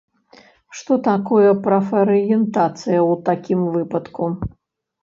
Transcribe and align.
Што 0.79 0.97
такое 1.09 1.51
прафарыентацыя 1.67 2.99
ў 3.11 3.13
такім 3.31 3.59
выпадку? 3.79 4.23